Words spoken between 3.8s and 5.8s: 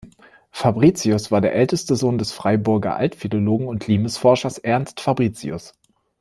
Limes-Forschers Ernst Fabricius.